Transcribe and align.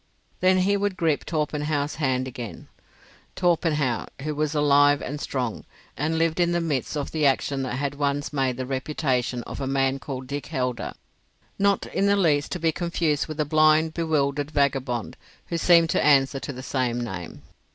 Then 0.39 0.57
he 0.57 0.77
would 0.77 0.97
grip 0.97 1.25
Torpenhow's 1.25 1.93
hand 2.01 2.27
again—Torpenhow, 2.27 4.07
who 4.23 4.33
was 4.33 4.55
alive 4.55 4.99
and 4.99 5.21
strong, 5.21 5.63
and 5.95 6.17
lived 6.17 6.39
in 6.39 6.53
the 6.53 6.59
midst 6.59 6.97
of 6.97 7.11
the 7.11 7.27
action 7.27 7.61
that 7.61 7.75
had 7.75 7.93
once 7.93 8.33
made 8.33 8.57
the 8.57 8.65
reputation 8.65 9.43
of 9.43 9.61
a 9.61 9.67
man 9.67 9.99
called 9.99 10.25
Dick 10.25 10.47
Heldar: 10.47 10.95
not 11.59 11.85
in 11.85 12.07
the 12.07 12.15
least 12.17 12.51
to 12.53 12.59
be 12.59 12.71
confused 12.71 13.27
with 13.27 13.37
the 13.37 13.45
blind, 13.45 13.93
bewildered 13.93 14.49
vagabond 14.49 15.17
who 15.49 15.57
seemed 15.59 15.91
to 15.91 16.03
answer 16.03 16.39
to 16.39 16.51
the 16.51 16.63
same 16.63 16.99
name. 16.99 17.43